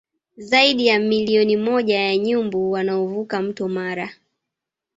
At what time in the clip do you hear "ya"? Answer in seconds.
0.87-0.99, 1.99-2.17